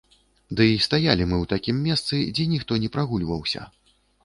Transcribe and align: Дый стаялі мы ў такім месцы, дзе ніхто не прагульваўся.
Дый 0.61 0.71
стаялі 0.85 1.27
мы 1.27 1.35
ў 1.41 1.45
такім 1.53 1.83
месцы, 1.89 2.23
дзе 2.33 2.47
ніхто 2.55 2.81
не 2.87 2.93
прагульваўся. 2.99 3.71